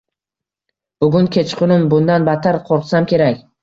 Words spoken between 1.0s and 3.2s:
—Bugun kechqurun bundan battar qo‘rqsam